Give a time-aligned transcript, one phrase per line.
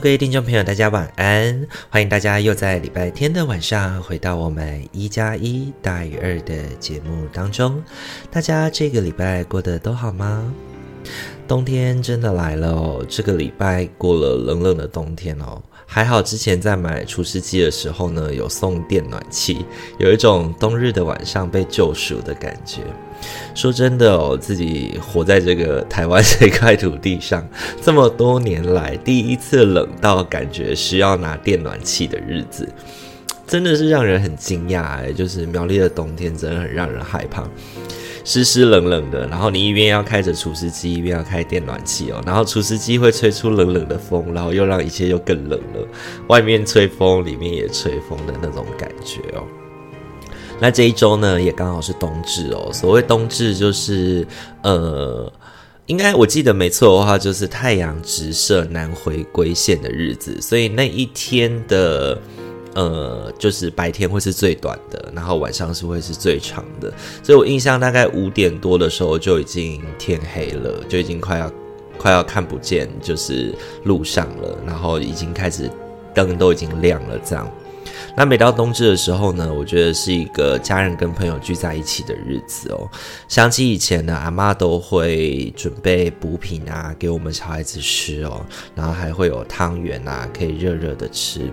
[0.00, 1.66] 各位听众朋友，大家晚安！
[1.90, 7.82] 欢迎大家又在礼拜天的晚上回到我们一加一大于二的节目当中。
[8.30, 10.54] 大家这个礼拜过得都好吗？
[11.48, 15.60] 冬天真的来了哦，这个礼拜过了冷冷的冬天哦。
[15.84, 19.66] 还好之前在买除湿机的时候呢，有送电暖气，
[19.98, 22.82] 有一种冬日的晚上被救赎的感觉。
[23.54, 27.46] 说真的哦，自己活在这个台湾这块土地上，
[27.82, 32.68] 这么多年来第一次冷到感觉需要拿电暖气的日子，
[33.46, 35.12] 真的是让人很惊讶哎！
[35.12, 37.48] 就是苗栗的冬天真的很让人害怕，
[38.24, 45.88] 湿湿冷冷的，然后你一边要开着除湿机，一边要开电暖气哦，然后除湿机会吹出冷冷的风，然后又让一切又更冷了，
[46.28, 49.42] 外面吹风，里面也吹风的那种感觉哦。
[50.60, 52.70] 那这一周呢，也刚好是冬至哦。
[52.72, 54.26] 所谓冬至，就是
[54.62, 55.32] 呃，
[55.86, 60.40] 应该我记得没错的话，就是太阳直射南回归线的日子。
[60.40, 62.18] 所以那一天的
[62.74, 66.92] 呃，就是白天会是最短的，然后晚上是会是最长的。
[67.22, 71.52] 所以我印象大概五点多的时候就已经天黑了，就已经快要
[71.96, 73.54] 快要看不见就是
[73.84, 75.70] 路上了，然后已经开始
[76.14, 77.48] 灯都已经亮了，这样。
[78.18, 82.90] 那每到冬至的时候呢，我觉得是一个家人跟朋友聚在一起的日子哦。
[83.28, 91.48] 想起以前呢，阿妈都会准备补品啊，给我们小孩子吃哦，然后还会有汤圆啊，可以热热的吃。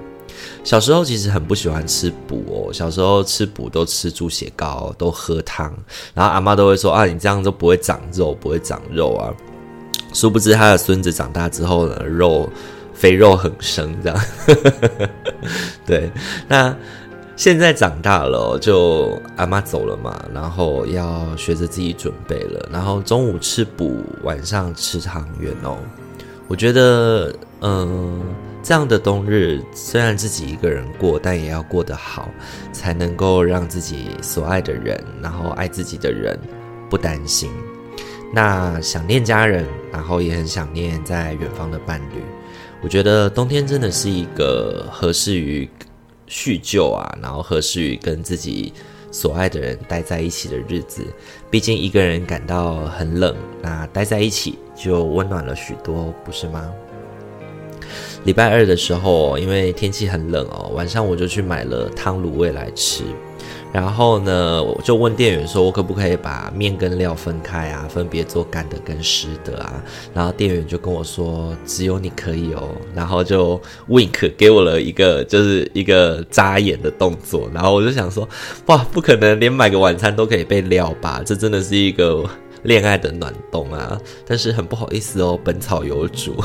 [0.64, 5.72] 小时候其实很不喜欢吃补哦，小时候吃补都吃猪血糕，都喝汤，
[6.16, 9.32] 然后阿妈都会说啊，你这样都不会长肉，不会长肉啊。
[10.14, 12.50] 殊不知他的孙子长大之后呢，肉。
[13.06, 14.20] 肥肉很生，这样，
[15.86, 16.10] 对。
[16.48, 16.76] 那
[17.36, 22.68] 现在长大了，就阿妈走了嘛，然后要学着自己准备了。
[22.72, 25.78] 然后中午吃补，晚上吃汤圆哦。
[26.48, 28.24] 我觉得，嗯，
[28.64, 32.28] 这样的冬日虽然自己一个人过，但也要过得好，
[32.74, 36.40] 才能够让自己所爱的人，然后爱自己的人
[36.90, 37.52] 不担心。
[38.34, 42.24] 那想念家人，然后也很想念在远方的伴侣。
[42.86, 45.68] 我觉得冬天真的是一个合适于
[46.28, 48.72] 叙旧啊，然后合适于跟自己
[49.12, 51.04] 所爱的人待在一起的日子。
[51.50, 56.72] 毕竟一个人感到很冷，那待在一起就温暖了许多，不是吗？
[58.24, 63.04] 礼拜二的时候，因为天气很冷哦，晚上我就去买了汤卤味来吃。
[63.76, 67.86] 然后呢，我就问店员说：“我可不可以把面跟料分开啊？
[67.90, 69.84] 分别做干的跟湿的啊？”
[70.16, 77.50] 然后店员就跟我说：“只有你可以哦。”然后就 wink 给我了一个就是一个眨眼的动作。
[77.54, 78.26] 然后我就想说
[78.68, 81.22] ：“哇，不可能，连买个晚餐都可以被撩吧？
[81.26, 82.24] 这真的是一个。”
[82.66, 86.36] 恋爱的暖冬啊，但是很不好意思哦，本草有主，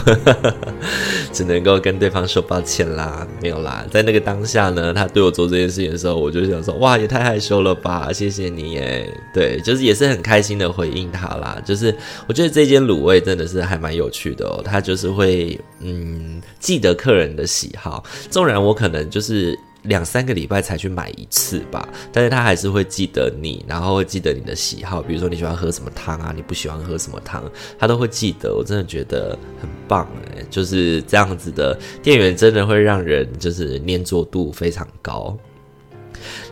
[1.32, 3.84] 只能够跟对方说抱歉啦，没有啦。
[3.90, 9.12] 在那个当下呢，他对我做这件事情的时候，我就想说，哇，也太害羞了吧，谢谢你耶。
[9.34, 11.60] 对，就是也是很开心的回应他啦。
[11.64, 11.94] 就是
[12.28, 19.58] 我觉得这间卤味真的是还蛮有趣的哦，他就是会嗯记得客人的喜好，纵然我可能就是。
[19.84, 27.42] 两三个礼拜才去买一次吧，但是他还是会记得你，然后会记得你的喜好，比如说你喜欢喝什么汤啊，你不喜欢喝什么汤，
[27.78, 28.54] 他都会记得。
[28.54, 30.06] 我真的觉得很棒
[30.36, 35.36] 诶，就是这样子的店员真的会让人就是黏着度非常高。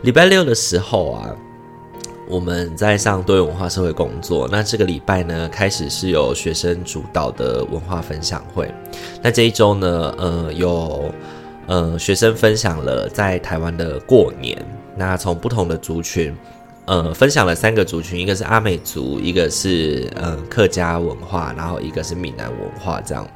[0.03, 1.37] 礼拜六的时候啊，
[2.29, 8.73] 我们在上多元文化社会工作，那这个礼拜呢，开始是由学生主导的文化分享会，
[9.23, 11.13] 那这一周呢，呃，有。
[11.69, 14.61] 呃学生分享了在台湾的过年，
[14.97, 16.35] 那从不同的族群，
[16.87, 23.29] 呃分享了三个族群，一个是阿美族，一个是呃客家文化，然后一个是闽南文化这样。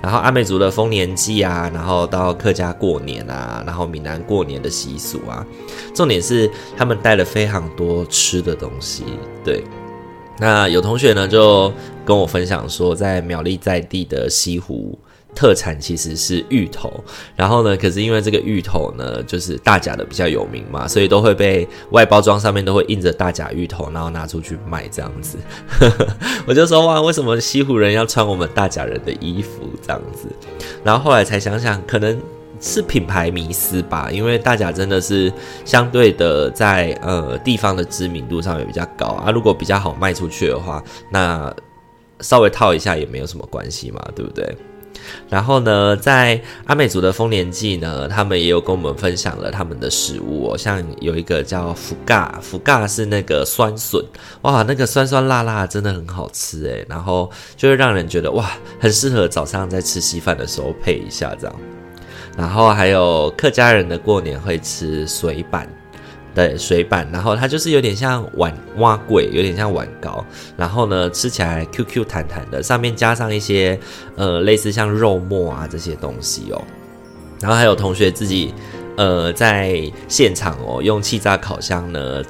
[0.00, 5.44] 然后阿美族的丰年祭啊，然后到客家过年啊，然后闽南过年的习俗啊，
[5.94, 9.04] 重点是他们带了非常多吃的东西。
[9.44, 9.64] 对，
[10.38, 11.72] 那有同学呢就
[12.04, 14.96] 跟我分享说，在苗栗在地的西湖。
[15.34, 16.92] 特产其实是芋头，
[17.34, 25.38] 然后呢，可是因为这个芋头呢，就是大甲的比较有名嘛，所以都会被外包装上面都会印着大甲芋头，然后拿出去卖这样子。
[26.46, 30.28] 我就说哇，为什么西湖人要穿我们大甲人的衣服这样子？
[30.84, 32.20] 然后后来才想想，可能
[32.60, 35.32] 是品牌迷思吧，因为大甲真的是
[35.64, 41.52] 相对的在呃地方的知名度上也比较高啊，如果比较好卖出去的话，那
[42.20, 44.56] 稍微套一下也没有什么关系嘛，对不对？
[45.32, 54.04] 然后呢，在阿美族的丰年祭呢，他们也有跟我们分享了他们的食物哦，像有一个叫福嘎，福嘎是那个酸笋，
[54.42, 61.56] 哇，那个酸酸辣辣真的很好吃诶，然后就会让人觉得哇，很适合早上在吃稀饭的时候配一下这样。
[62.36, 65.66] 然后还有客家人的过年会吃水板。
[66.34, 70.24] 对，水板，然后它就是有点像碗挖粿，有点像碗糕，
[70.56, 73.78] 然后呢，吃起来 Q Q 弹弹的，上面加上一些
[74.16, 76.62] 呃类似像肉末啊这些东西哦，
[77.40, 78.54] 然后还有同学自己
[78.96, 82.22] 呃在现场哦，用气炸烤箱呢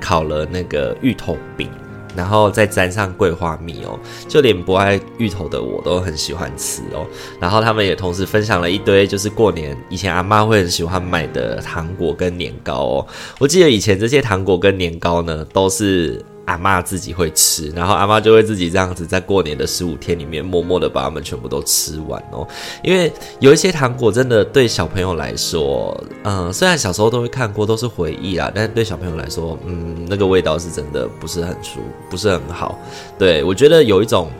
[0.00, 1.70] 烤了那个芋头饼。
[2.16, 7.06] 然后再沾上桂花蜜哦，就连不爱芋头的我都很喜欢吃哦。
[7.40, 13.06] 然后他们也同时分享了一堆，就是过年以前阿妈会很喜欢买的糖果跟年糕哦。
[13.38, 16.24] 我记得以前这些糖果跟年糕呢，都是。
[16.46, 22.46] 阿妈自己会吃，然后阿妈就会自己这样子在过年的十五天里面，默默的把它们全部都吃完哦。
[22.82, 23.10] 因为
[23.40, 31.80] 有一些糖果真的对小朋友来说，嗯，虽然小时候都会看过，都是回忆啦，但是对小朋友来说，嗯，那个味道是真的不是很熟，
[32.10, 32.78] 不是很好。
[33.18, 34.30] 对，我觉得有一种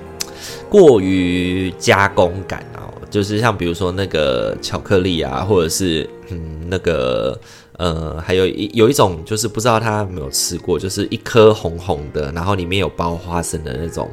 [0.69, 7.39] 过于加工感哦，就是像比如说那个巧克力啊，或者是嗯那个。
[7.77, 14.09] 呃，还有一有一种就是不知道他有没有吃过，就是一颗红红的，然后里面有包花生的那种，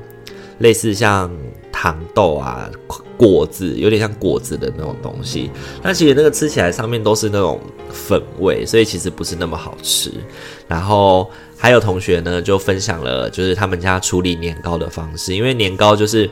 [0.59, 1.31] 类似像
[1.71, 2.69] 糖豆啊
[3.17, 5.51] 果子，有点像果子的那种东西。
[5.81, 7.59] 但其实那个吃起来上面都是那种
[7.91, 10.11] 粉味，所以其实不是那么好吃。
[10.67, 16.29] 然后还有同学呢就分享了，就是他们家处理年糕的方式，因为年糕就是。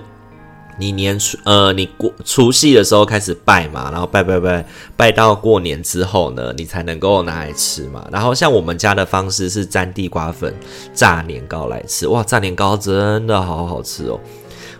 [0.79, 4.65] 你年初呃，你过除夕的时候开始拜嘛，然后拜拜拜
[4.95, 8.07] 拜到过年之后呢，你才能够拿来吃嘛。
[8.11, 10.53] 然后像我们家的方式是沾地瓜粉
[10.93, 14.19] 炸年糕来吃，哇，炸年糕真的好好吃哦。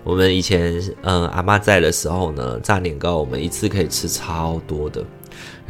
[0.06, 5.04] 我们以前嗯、阿妈在的时候呢，炸年糕我们一次可以吃超多的。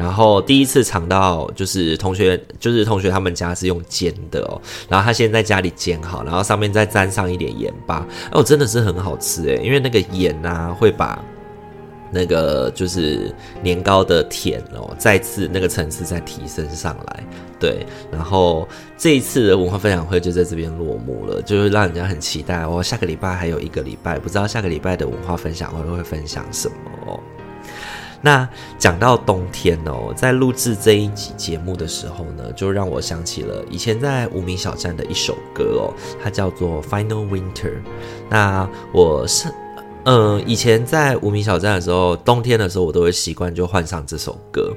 [0.02, 4.62] 然后第一次尝到，就是同学，就是同学他们家是用煎的哦。
[4.88, 11.24] 然后他先在家里煎好，然后上面再沾上一点盐巴，哦，真的是很好吃诶，因为那个盐啊会把
[12.12, 17.24] 那个就是年糕的甜哦，再次那个层次再提升上来。
[17.60, 18.68] 对，然后
[18.98, 22.82] 这一次的文化分享会就在这边落幕了，就是让人家很期待哦。
[22.82, 26.76] 下个礼拜还有一个礼拜，不知道下个礼拜的文化分享会会分享什么
[27.06, 27.20] 哦。
[28.22, 37.54] 那讲到冬天哦，在录制这一集节目的时候呢，就让我想起了以前在无名小站的一首歌哦，它叫做《Final Winter》。
[38.30, 39.48] 那我是，
[40.06, 44.74] 嗯，以前在无名小站的时候，冬天的时候，我都会习惯就换上这首歌。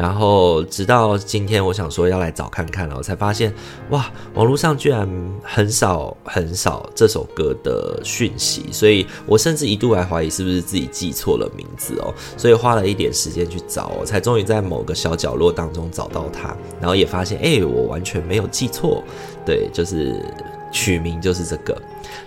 [0.00, 3.52] 然后直到今天，我想说要来找看看了，我才发现，
[3.90, 5.06] 哇，网络上居然
[5.42, 19.04] 很少很少这首歌的讯息，所以我甚至一度还怀疑是不是自己记错了名字哦， 所以花了一点时间去找，我才终于在某个小角落当中找到它，然后也发现，哎，我完全没有记错，
[19.44, 20.24] 对，就是。
[20.72, 21.76] 取名就是这个，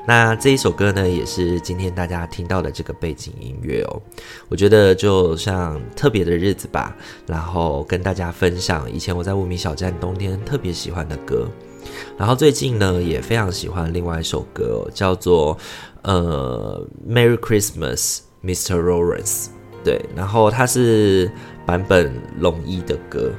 [0.06, 4.02] 那这一首歌呢，也是今天大家听到的这个背景音乐哦。
[4.50, 11.48] 我觉得就像特别的日子吧，然后跟大家分享以前我在无名小站冬天特别喜欢的歌，
[12.18, 15.58] 然后最近呢也非常喜欢另外一首歌哦，叫做
[16.02, 18.82] 呃《Merry Christmas, Mr.
[18.82, 19.46] Lawrence》，
[19.84, 21.32] 对，然后它是
[21.66, 23.32] 坂本龙一的歌。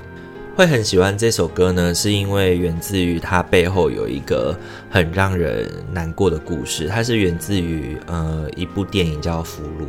[0.56, 4.56] 会很喜欢这首歌呢，是因为源自于它背后有一个
[4.88, 6.86] 很让人难过的故事。
[6.86, 9.82] 它是源自于呃一部电影叫《俘虏》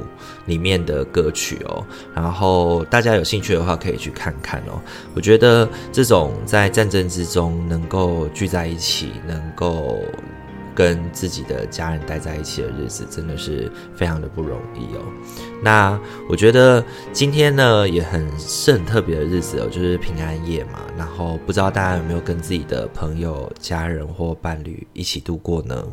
[0.47, 1.85] 里面的歌曲哦。
[2.15, 4.81] 然后大家有兴趣的话可以去看看哦。
[5.13, 10.03] 我觉得这种在战争之中能够聚在一起，能够
[10.75, 15.01] 跟自己的家人待在一起的日子，真的是非常的不容易哦。
[15.63, 20.81] 那我觉得今天呢，也很是很特别的日子哦，就是平安夜嘛。
[20.97, 25.85] 然后不知道大家有没有跟自己的朋友、家人或伴侣一起度过呢？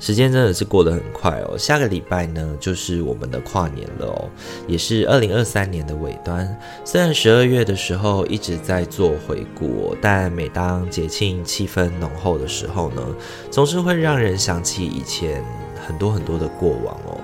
[0.00, 4.28] 时间真的是过得很快哦，下个礼拜呢就是我们的跨年了哦，
[4.66, 6.58] 也是二零二三年的尾端。
[6.84, 13.06] 虽然十二月的时候一直在做回顾，但每当节庆气氛浓厚的时候呢，
[13.50, 15.44] 总是会让人想起以前
[15.86, 17.20] 很多很多的过往哦。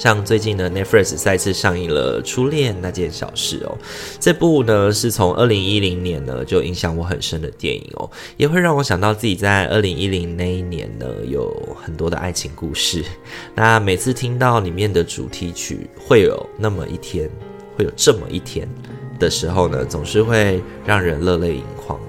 [0.00, 3.76] 像最近呢，Netflix 再次上映了《初恋那件小事》哦，
[4.18, 13.04] 这部呢是从二零一零年呢就影响我很深的电影哦，也会让我想到自己在二零一零那一年呢有很多的爱情故事。
[13.54, 17.28] 那每次听到里面的主题曲“会有那么一天，
[17.76, 18.66] 会有这么一天”
[19.20, 22.00] 的时候呢，总是会让人热泪盈眶。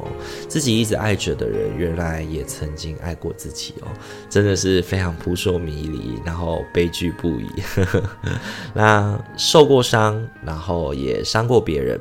[0.52, 3.88] 自己一直爱着的人，原来也曾经爱过自己哦，
[4.30, 7.48] 真的是非常扑朔迷离，然后悲剧不已。
[8.76, 11.98] 那受过伤，然后也伤过别人。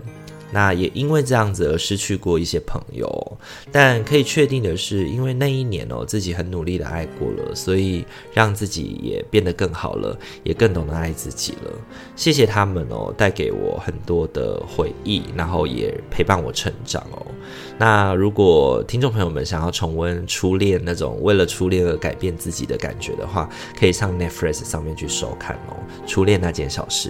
[0.52, 3.38] 那也因为这样子而失去过一些朋友，
[3.70, 8.04] 但可以确定的是，因为那一年哦，自己很努力的爱过了，所以
[8.34, 11.72] 让自己也变得更好了，也更懂得爱自己了。
[12.16, 17.26] 谢谢他们哦，带给我很多的回忆，然后也陪伴我成长哦。
[17.78, 25.76] 那如果听众朋友们想要重温初恋那种为了初恋而改变自己的感觉的话，可以上 Netflix 上面去收看哦，
[26.08, 27.08] 《初恋那件小事》。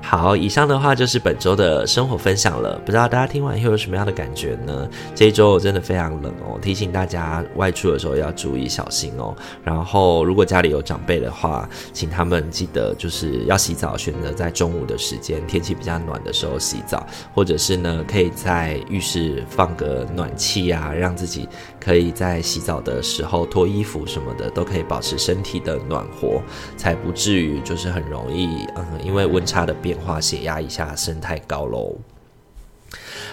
[0.00, 2.78] 好，以上的话就是本周的生活分享了。
[2.84, 4.88] 不知道大家听完以后有什么样的感觉呢？
[5.14, 9.34] 这一周我真的非常冷哦，提醒大家外出的时候要注意小心哦。
[9.62, 21.48] 然后，如果家里有长辈的话，请他们记得就是要洗澡，选择在中午的时间，天气比较暖的时候洗澡，或者是呢，可以在浴室放个暖气啊，让自己
[21.84, 26.40] 可以在洗澡的时候脱衣服什么的，都可以保持身体的暖和，
[26.76, 29.94] 才不至于就是很容易嗯，因为温差的变。
[30.04, 31.96] 化血压一下升太高喽。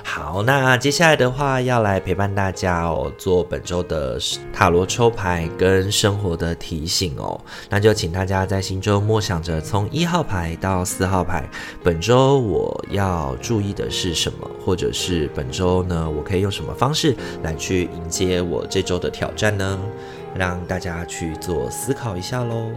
[0.03, 4.19] 好，那接下来的话要来陪伴大家哦，做本周的
[4.51, 7.39] 塔罗抽牌跟生活的提醒哦。
[7.69, 11.49] 那就请大家在心中默想着，从一号牌到四号牌，
[11.83, 19.79] 本周我要注意的是什么，或者是本周呢，我可以用什么方式来去迎接我这周的挑战呢？
[20.33, 22.71] 让大家去做思考一下喽。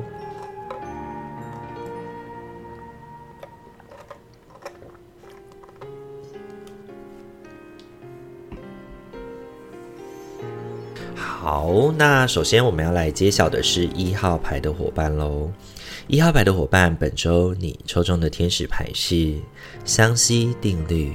[11.45, 15.53] 好，那首先我们要来揭晓的是一号牌的伙伴喽。
[16.07, 19.35] 一号牌的伙伴，本周你抽中的天使牌是
[19.85, 21.13] 相吸定律。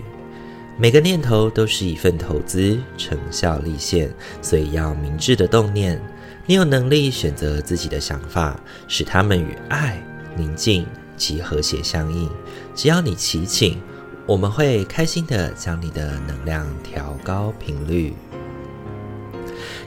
[0.77, 5.99] 每个念头都是一份投资，成效立现，所以要明智的动念。
[6.45, 9.99] 你有能力选择自己的想法，使他们与爱、
[10.37, 10.85] 宁静
[11.17, 12.29] 及和谐相应。
[12.75, 13.81] 只要你祈请，
[14.27, 18.13] 我们会开心的将你的能量调高频率。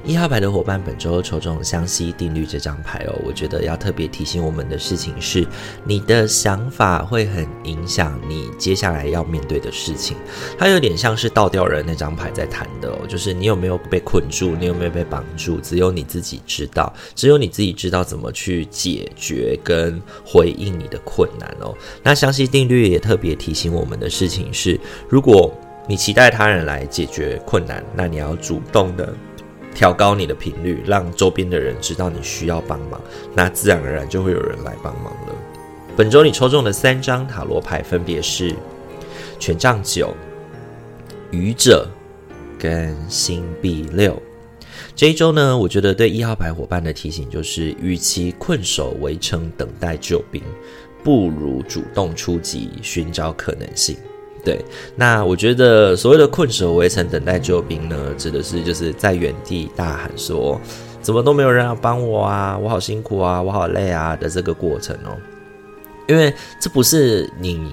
[0.04, 5.46] 一号牌的伙伴，本周抽中相吸定律这张牌哦，我觉得要特别提醒我们的事情是，
[5.84, 10.16] 你的想法会很影响你接下来要面对的事情。
[10.58, 21.72] 它有点像是倒吊人那张牌在谈的哦，就是你有没有被困住，你有没有被绑住，只有你自己知道，只有你自己知道怎么去解决跟回应你的困难哦。
[22.02, 25.54] 那相吸定律也特别提醒我们的事情是，如果
[25.86, 29.14] 你期待他人来解决困难，那你要主动的。
[29.74, 33.00] 调高你的频率，让周边的人知道你需要帮忙，
[33.34, 35.34] 那自然而然就会有人来帮忙了。
[35.96, 38.54] 本周你抽中的三张塔罗牌分别是
[39.38, 40.14] 权杖九、
[41.30, 41.88] 愚者
[42.58, 44.20] 跟星币六。
[44.94, 50.42] 这一周呢，我觉得对一号牌伙伴的提醒就是，与其困守围城等待救兵，
[51.02, 53.96] 不如主动出击，寻找可能性。
[54.44, 54.64] 对，
[54.96, 60.60] 那我觉得所谓的困守围城等待救兵呢，指的是就是在原地大喊说，
[61.00, 65.16] 怎么都没有人要帮我啊，我好辛苦啊，我好累啊的这个过程哦，
[66.08, 67.72] 因为这不是你。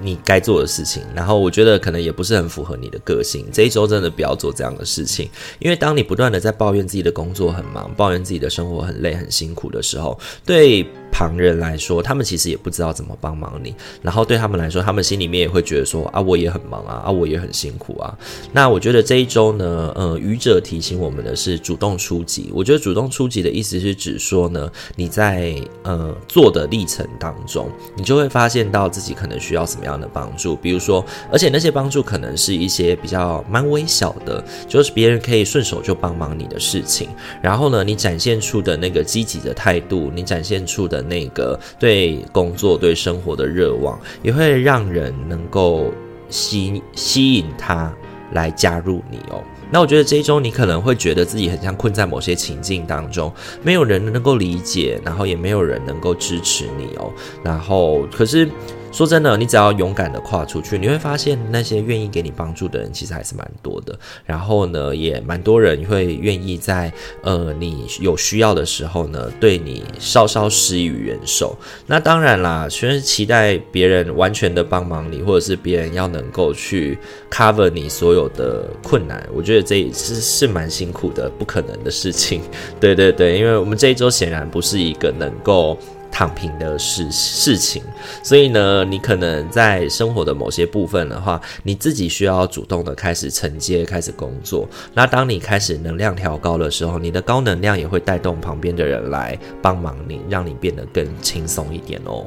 [0.00, 3.44] 你该做的事情，然后我觉得可能也不是很符合你的个性。
[3.52, 13.74] 这一周真的不要做这样的事情，因为当你不断的在抱怨自己的工作很忙，抱怨自己的生活很累、很辛苦的时候，对旁人来说，他们其实也不知道怎么帮忙你。
[14.02, 18.16] 然后对他们来说，他们心里面也会觉得说啊，我也很忙啊，啊，我也很辛苦啊。
[18.52, 22.52] 那我觉得这一周呢，呃，愚者提醒我们的是主动出击。
[22.54, 30.54] 我觉得主动出击的意思是指说呢，你在呃做的历程当中，你就会发现到自己可能需要什么样的帮助。
[30.54, 37.08] 比如说，而且那些帮助可能是一些比较蛮微小的，就是别人可以顺手就帮忙你的事情。
[37.42, 45.92] 然后呢，你展现出的那个积极的态度，你展现出的那个对工作、对生活的热望，也会让人能够
[46.28, 47.92] 吸吸引他
[48.32, 49.42] 来加入你哦。
[49.70, 57.12] 那我觉得这一周你可能会觉得自己很像困在某些情境当中，没有人能够理解，然后也没有人能够支持你哦。
[57.42, 58.48] 然后可是。
[58.90, 63.96] 说真的，你只要勇敢的跨出去，你会发现那些愿意给你帮助的人其实还是蛮多的。
[64.24, 66.92] 然后呢，也蛮多人会愿意在
[67.22, 71.56] 呃你有需要的时候呢，对你稍稍施予援手。
[71.86, 76.98] 那当然啦，全是期待别人完全的帮忙你，或者是别人要能够去
[77.30, 79.24] cover 你所有的困难。
[79.32, 82.40] 我觉得这也是是蛮辛苦的，不可能的事情。
[82.80, 85.78] 对对对，因为我们这一周显然不是一个能够。
[86.18, 87.80] 躺平的事事情，
[88.24, 94.68] 所以呢，你可能在生活的某些部分的话，你自己需要主动的开始承接，开始工作。
[94.94, 102.26] 那当你开始能量调高的时候，你的高能量也会带动旁边的人来帮忙你，让你变得更轻松一点哦。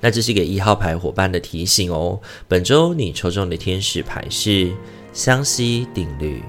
[0.00, 2.20] 那这是给一号牌伙伴的提醒哦。
[2.46, 4.70] 本周你抽中的天使牌是
[5.12, 6.40] 相吸定律。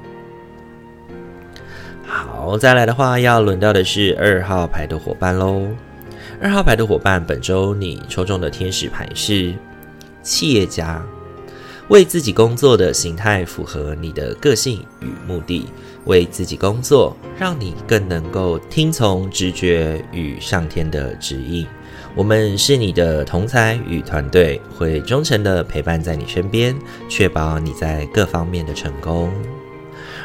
[2.06, 5.66] 好，再来的话，要轮到的是二号牌的伙伴喽。
[6.40, 9.54] 二号牌的伙伴，本周你抽中的天使牌是
[10.22, 11.04] 企业家，
[11.90, 15.68] 为自己工作的形态符合你的个性与目的，
[16.06, 21.66] 为自己工作，让你更能够听从直觉与上天的指引。
[22.16, 26.76] 我们是你的同才与团队，会忠诚地陪伴在你身边，
[27.08, 29.32] 确保你在各方面的成功。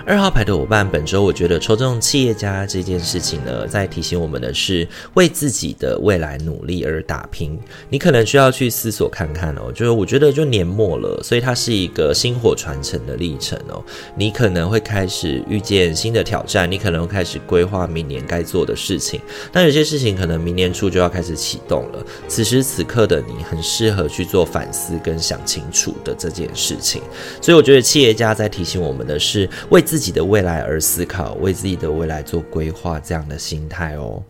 [0.08, 7.58] 二号牌的伙伴，本周我觉得抽中企业家这件事情呢，在提醒我们的是为自己的未来努力而打拼。
[7.90, 13.82] 你可能需要去思索看看哦，就是我觉得就年末了，所以它是一个薪火传承的历程哦。
[14.14, 19.20] 你可能会开始遇见新的挑战，你可能会开始规划明年该做的事情。
[19.52, 22.06] 那有些事情可能明年初就要开始启动了。
[22.28, 27.02] 此时此刻的你，很适合去做反思跟想清楚的这件事情。
[27.42, 29.95] 所以我觉得企业家在提醒我们的是为自。
[29.96, 34.22] 自己的未来而思考，为自己的未来做规划，这样的心态哦。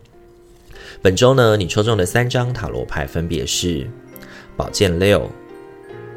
[1.01, 3.85] 本周呢，你抽中的三张塔罗牌分别是
[4.55, 5.29] 宝剑六、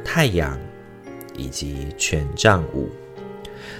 [0.04, 0.56] 太阳
[1.36, 2.88] 以及权杖五。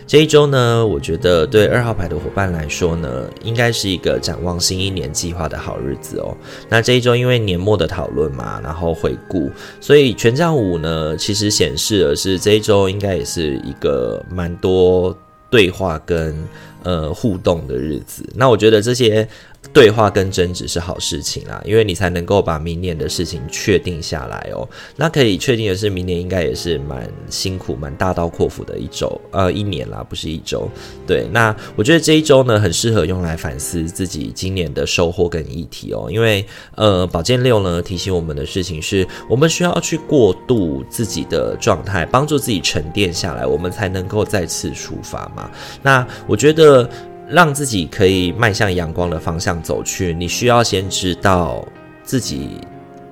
[0.09, 6.37] 这一周呢，我觉得对二号牌的伙伴来说呢，应该是一个展望新一年计划的好日子哦。
[6.69, 9.49] 那这一周因为年末的讨论嘛，然后回顾，
[9.81, 15.17] 所以权杖五呢，其实显示的是这一周应该也是一个蛮多。
[15.51, 16.35] 对话跟
[16.83, 19.29] 呃互动的日子，那我觉得这些。
[19.73, 24.69] 对话跟争执是好事情啦，因为你才能够把明年的事情确定下来哦。
[24.97, 30.69] 那可以确定的是，明年应该也是蛮辛苦、蛮大刀阔斧的一周，呃，一年啦，不是一周。
[31.07, 36.09] 对，那我觉得这一周呢，很适合用来反思自己今年的收获跟议题哦。
[36.11, 36.45] 因为
[36.75, 45.49] 呃，宝剑六呢提醒我们的事情是，我们需要去过渡自己的状态，帮助自己沉淀下来，我们才能够再次出发嘛。
[45.83, 46.91] 那我觉得。
[47.31, 51.65] 让自己可以迈向阳光的方向走去，你需要先知道
[52.03, 52.59] 自己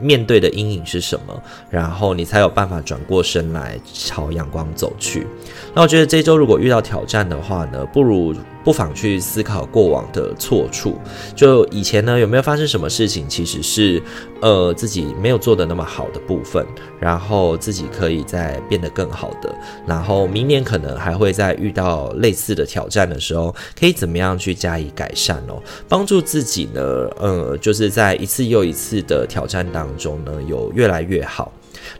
[0.00, 5.26] 面对的阴影是什么，然后你才有办法转过身来朝阳光走去。
[5.74, 8.34] 那我觉得这周如果遇到挑战的话呢，不如。
[8.68, 10.98] 不妨去思考过往的错处，
[11.34, 14.02] 就以前呢有没有发生什么事情，其实是
[14.42, 16.66] 呃自己没有做的那么好的部分，
[17.00, 19.50] 然后自己可以再变得更好的，
[19.86, 26.82] 然后明年可能还会再遇到类似的挑战的时候，可以怎么样去加以改善哦，帮助自己呢，
[27.18, 31.50] 呃，就是在一次又一次的挑战当中呢，有越来越好。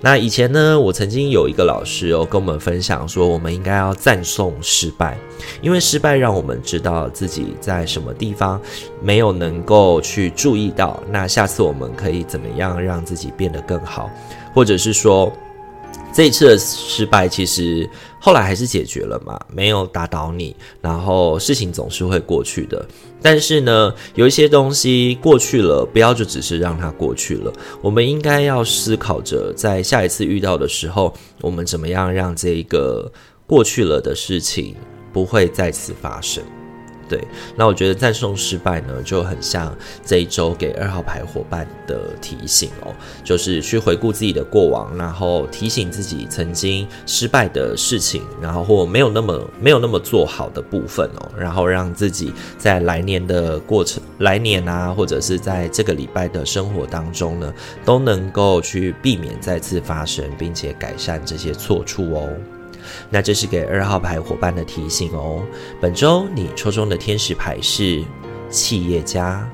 [0.01, 5.17] 那以前呢，我曾经有一个老师哦，跟我们分享说，我们应该要赞颂失败，
[5.61, 8.61] 因为失败让我们知道自己在什么地方
[9.03, 14.11] 没有能够去注意到，那下次我们可以怎么样让自己变得更好，
[14.55, 15.33] 或者是说。
[16.13, 22.85] 这一次的失败，其实后来还是解决了嘛，没有打倒你，然后事情总是会过去的。
[23.23, 33.11] 但是呢，有一些东西过去了，不要就只是让它过去了，我们应该要思考着，在下一次遇到的时候，我们怎么样让这一个
[33.47, 34.75] 过去了的事情
[35.13, 36.43] 不会再次发生。
[37.09, 37.19] 对，
[37.57, 42.95] 那我觉得赞颂失败呢，就很像这一周给二号牌伙伴的提醒哦，
[43.25, 57.53] 就是去回顾自己的过往，然后提醒自己曾经失败的事情，然后或没有那么没有那么做好的部分哦，然后让自己在来年的过程，来年啊，或者是在这个礼拜的生活当中呢，
[57.85, 62.29] 都能够去避免再次发生，并且改善这些错处哦。
[63.11, 65.43] 那这是给二号牌伙伴的提醒哦。
[65.81, 68.05] 本周你抽中的天使牌是
[68.49, 69.49] 企业家。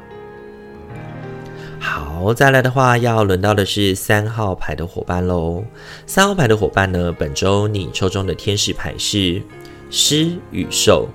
[1.78, 5.62] 好，再来的话，要轮到的是三号牌的伙伴喽。
[6.06, 9.42] 三号牌的伙伴呢，本周你抽中的天使牌是
[9.90, 11.06] 狮与兽。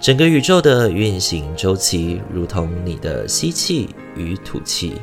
[0.00, 4.94] 整个宇宙的运行周期，如同你的吸气与吐气。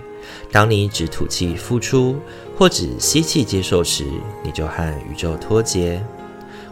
[0.52, 2.18] 当你只吐气付出，
[2.58, 4.04] 或只吸气接受时，
[4.44, 6.04] 你就和宇宙脱节。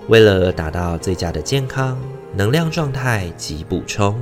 [0.07, 1.95] 为了达到最佳的健康、
[2.35, 4.19] 能量状态及补充，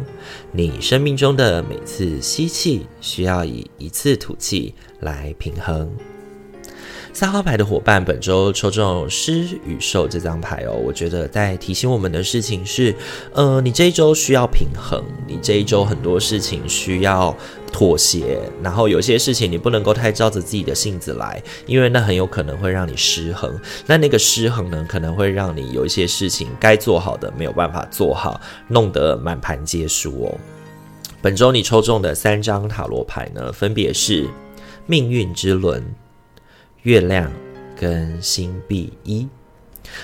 [0.52, 5.89] 你生命中的每次吸气需要以一次吐气来平衡。
[7.15, 12.93] 三号牌的伙伴，本周抽中狮与兽这张牌哦，我觉得在提醒我们的事情是，
[13.34, 17.34] 呃，你这一周需要平衡，你这一周很多事情需要
[17.71, 23.58] 妥协，然后有些事情你不能够太照着自己的性子来，因为那很有可能会让你失衡。
[23.86, 30.36] 那那个失衡呢，可能会让你有一些事情该做好的没有办法做好，弄得满盘皆输哦。
[31.21, 34.28] 本周你抽中的三张塔罗牌呢，分别是
[34.88, 35.84] 命运之轮。
[36.84, 37.32] 月亮
[37.80, 39.28] 跟星币一，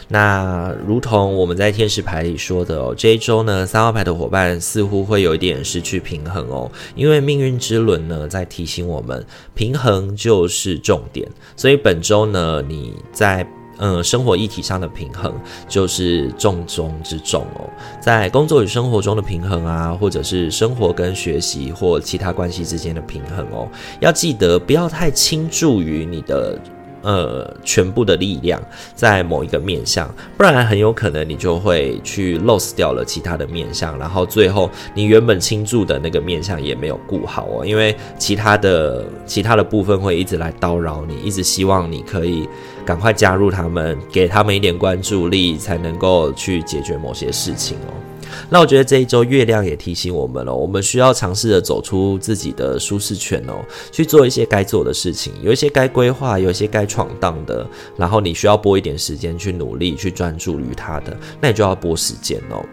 [0.08, 13.46] 那如同我们在天使牌里说的哦，这一周呢，三号牌的伙伴似乎会有一点失去平衡哦，因为命运之轮呢在提醒我们，平衡就是重点，所以本周呢，你在
[13.80, 15.34] 嗯生活议题上的平衡
[15.68, 23.68] 就是重中之重哦，在工作与生活中的平衡啊，或者是生活跟学习或其他关系之间的平衡哦，
[24.00, 26.60] 要记得不要太倾注于你的。
[27.02, 28.62] 呃，全部的力量
[28.94, 42.48] 在某一个面向，不然很有可能你就会去 lose 掉了其他的面向，然后最后你原本倾注的那个面向也没有顾好哦，因为其他的其他的部分会一直来叨扰你，一直希望你可以
[42.86, 48.09] 赶快加入他们，给他们一点关注力，才能够去解决某些事情哦。
[48.50, 57.66] 那我觉得这一周月亮也提醒我们了，我们需要尝试着走出自己的舒适圈哦，去做一些该做的事情，有一些该规划，有一些该闯荡的，
[57.98, 62.64] 然后你需要拨一点时间去努力，去专注于它的，那你就要拨时间哦。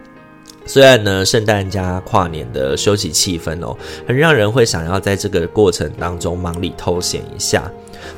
[0.65, 7.71] 虽然呢，圣诞加跨年的休息气氛哦，很让人会想要在这个过程当中忙里偷闲一下。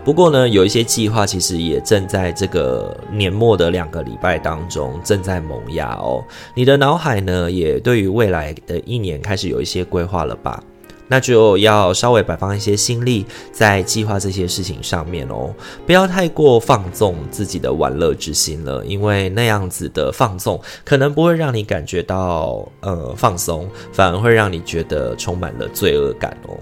[0.03, 6.23] 不过呢，有一些计划其实也正在这个年末的两个礼拜当中正在萌芽哦。
[6.53, 10.63] 你的脑海呢，也对于未来的一年开始有一些规划了吧？
[11.09, 15.53] 那就要稍微摆放一些心力在计划这些事情上面哦，
[15.85, 26.55] 不要太过放纵自己的玩乐之心了，因为那样子的放纵可能不会让你感觉到呃放松，反而会让你觉得充满了罪恶感哦。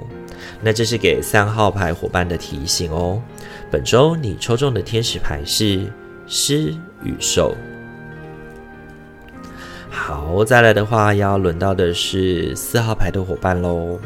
[0.62, 3.22] 那这是给三号牌伙伴的提醒哦。
[3.70, 5.86] 本周你抽中的天使牌是
[6.26, 7.54] 狮与兽。
[9.90, 14.00] 好，再来的话要轮到的是四号牌的伙伴喽。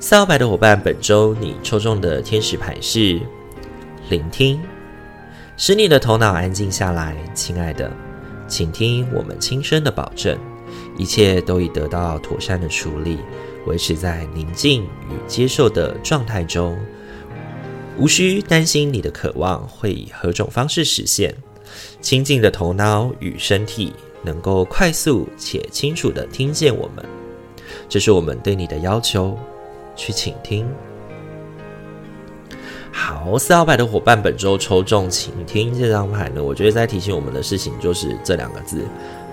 [0.00, 3.20] 四号牌的伙伴，本周你抽中的天使牌是
[4.08, 4.60] 聆听，
[5.56, 7.90] 使你的头脑安静下来，亲爱的，
[8.46, 10.38] 请听我们轻声的保证，
[10.96, 13.18] 一切都已得到妥善的处理，
[13.66, 16.78] 维持在宁静与接受的状态中，
[17.96, 21.34] 无需担心你的渴望会以何种方式实现。
[22.00, 27.04] 清静的头脑与身体能够快速且清楚地听见我们，
[27.88, 29.36] 这是我们对你的要求。
[29.98, 30.66] 去倾听。
[32.90, 38.86] 好，四号牌的伙伴，本周抽中倾听这张牌呢，我觉得在提醒我们的事情就是这两个字，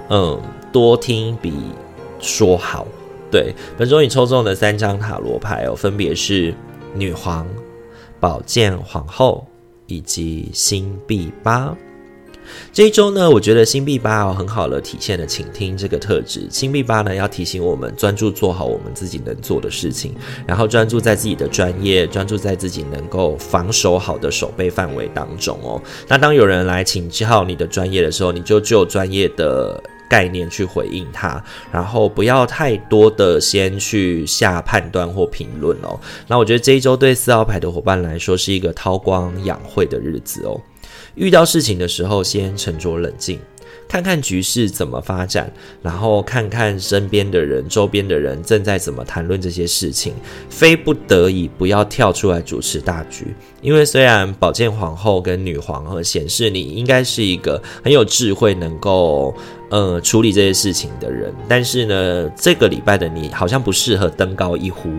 [0.09, 1.53] 嗯，多听比
[2.19, 2.85] 说好。
[3.31, 6.53] 对，本周你抽中的三张塔罗牌哦，分别是
[6.93, 7.47] 女皇、
[8.19, 9.45] 宝剑皇后
[9.87, 11.75] 以及星币八。
[12.71, 16.47] 这一周呢，我觉得星币八哦，很好的体现了倾听这个特质。
[16.49, 20.13] 星币八呢，要提醒我们专注做好我们自己能做的事情，
[20.45, 25.81] 然后专注在自己的专业，专注在自己能够防守好的守备范围当中哦。
[26.07, 35.99] 那当有人来请教你的专业的时候，你就就专业的概念去回应他，然后不要太多的先去下判断或评论哦。
[36.27, 40.61] 那我觉得这一周对四号牌的伙伴来说是一个韬光养晦的日子哦。
[41.15, 43.39] 遇到事情的时候，先沉着冷静，
[43.87, 45.51] 看看局势怎么发展，
[45.81, 50.13] 然后看看身边的人、周边的人正在怎么谈论这些事情，
[50.49, 53.33] 非不得已不要跳出来主持大局。
[53.61, 59.33] 因为虽然宝剑皇后跟女皇和显示你应该是一个很有智慧、能够
[59.69, 64.89] 呃处理这些事情的人，但是呢，这个礼拜的你好像不适合登高一呼。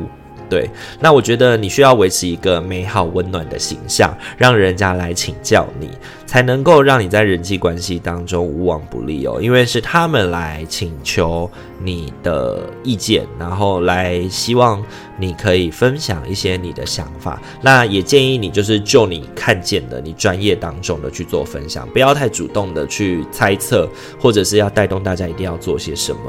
[0.48, 5.90] 对，那我觉得你需要维持一个美好温暖的形象，让人家来请教你，
[6.26, 9.38] 才能够让你在人际关系当中无往不利哦。
[9.40, 11.50] 因为是他们来请求
[11.82, 14.82] 你的意见，然后来希望
[15.18, 17.40] 你可以分享一些你的想法。
[17.62, 23.88] 那也建议你就是就你看见的、你专业当中的去做分享，不要太主动的去猜测，
[24.20, 26.20] 或者是要带动大家一定要做些什么。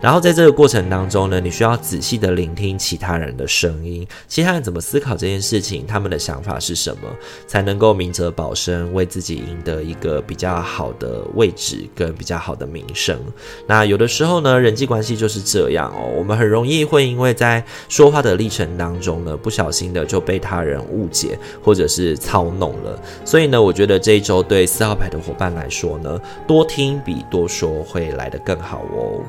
[0.00, 7.08] 然后在这个过程当中呢，你需要仔细的聆听其他人的声音，其他人怎么思考这件事情，他们的想法是什么，
[7.46, 13.18] 才能够明哲保身，为自己赢得一个比较好的位置跟比较好的名声。
[13.66, 22.98] 那有的时候呢，人际关关系就是这样哦，我们很容易会因为在说话的历程当中呢，不小心的就被他人误解或者是操弄了。
[23.22, 29.20] 所以呢，我觉得这一周对四号牌的伙伴来说呢，多听比多说会来得更好哦。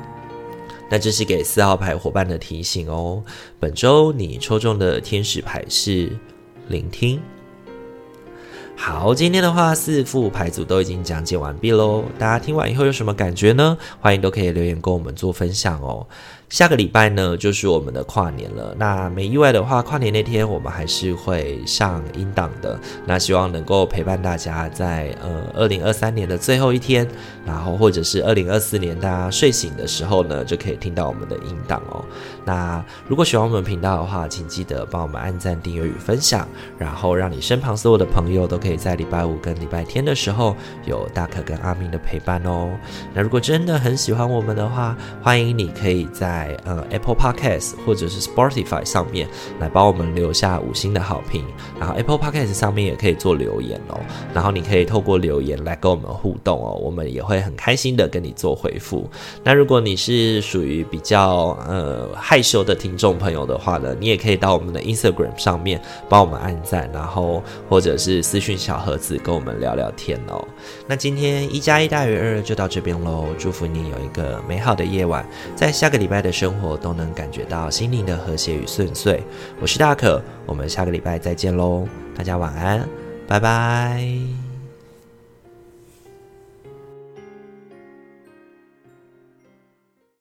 [0.89, 3.21] 那这是给四号牌伙伴的提醒哦。
[3.59, 6.09] 本周你抽中的天使牌是
[6.69, 7.19] 聆听。
[8.79, 12.03] 好，今天的话四副牌组都已经讲解完毕喽。
[12.19, 13.75] 大家听完以后有什么感觉呢？
[13.99, 16.05] 欢迎都可以留言跟我们做分享哦。
[16.47, 18.73] 下个礼拜呢，就是我们的跨年了。
[18.77, 22.79] 那没意外的话，跨年那天我们还是会上音档的。
[23.05, 27.05] 那希望能够陪伴大家在呃二零二三年的最后一天，
[27.45, 32.05] 然后或者是二零二四年大家睡醒的时候呢，就可以听到我们的音档哦。
[32.47, 40.55] 那如果喜欢我们频道的话，请记得帮我们按赞、订阅与分享，然后让你身旁所有的朋友都可以在礼拜五跟礼拜天的时候
[40.85, 42.69] 有大可跟阿明的陪伴哦。
[43.13, 49.27] 那如果真的很喜欢我们的话，欢迎你可以在呃 Apple Podcast 或者是 Spotify 上面
[49.59, 51.43] 来帮我们留下五星的好评，
[51.77, 53.99] 然后 Apple Podcast 上面也可以做留言哦，
[54.33, 59.09] 然后你可以透过留言来跟我们互动哦，我们也会很开心的跟你做回复。
[59.43, 62.07] 那如果你是属于比较呃
[62.37, 70.47] 害羞的听众朋友的话呢，你也可以到我们的 Instagram 上面帮我们按赞，然后或者是私讯小盒子跟我们聊聊天哦。
[70.85, 79.23] 那今天一加一大于二就到这边喽，祝福你有一个美好的夜晚，在下个礼拜的生活都能感觉到心灵的和谐与顺遂。
[79.59, 82.87] 我是大可，我们下个礼拜再见喽，大家晚安，
[83.27, 84.46] 拜拜。